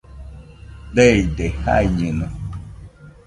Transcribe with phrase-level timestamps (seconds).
[0.95, 2.27] Deide, jaiñeno.